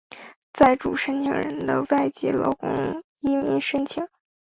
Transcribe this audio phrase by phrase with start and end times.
[0.51, 4.03] 在主申请人的外籍劳工移民申请。